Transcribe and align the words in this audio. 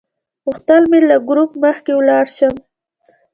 غوښتل 0.45 0.83
مې 0.91 0.99
له 1.09 1.17
ګروپ 1.27 1.51
مخکې 1.63 1.91
لاړ 2.09 2.25
شم. 2.37 2.53